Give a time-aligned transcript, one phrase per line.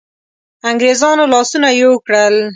[0.69, 2.35] انګرېزانو لاسونه یو کړل.